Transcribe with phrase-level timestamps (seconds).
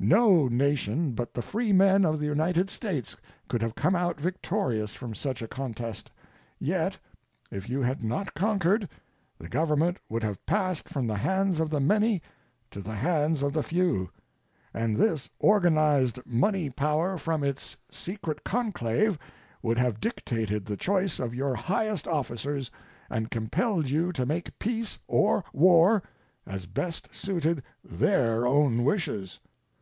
[0.00, 3.16] No nation but the freemen of the United States
[3.48, 6.10] could have come out victorious from such a contest;
[6.58, 6.98] yet,
[7.50, 8.88] if you had not conquered,
[9.38, 12.22] the Government would have passed from the hands of the many
[12.70, 14.10] to the hands of the few,
[14.74, 19.18] and this organized money power from its secret conclave
[19.62, 22.70] would have dictated the choice of your highest officers
[23.08, 26.02] and compelled you to make peace or war,
[26.46, 29.40] as best suited their own wishes.